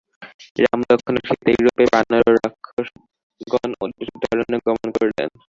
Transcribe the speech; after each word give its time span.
রাম, 0.57 0.79
লক্ষ্মণ 0.89 1.15
ও 1.17 1.27
সীতা 1.27 1.47
এইরূপে 1.51 1.83
বানর 1.93 2.21
ও 2.27 2.31
রাক্ষসগণ-অধ্যুষিত 2.37 4.21
অরণ্যে 4.31 4.57
গমন 4.65 4.87
করিলেন। 4.95 5.29